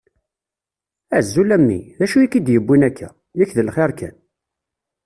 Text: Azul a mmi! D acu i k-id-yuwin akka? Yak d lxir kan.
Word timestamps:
Azul 1.17 1.49
a 1.55 1.57
mmi! 1.61 1.79
D 1.97 1.99
acu 2.03 2.17
i 2.19 2.27
k-id-yuwin 2.31 2.87
akka? 2.87 3.09
Yak 3.37 3.51
d 3.55 3.59
lxir 3.67 3.91
kan. 3.99 4.15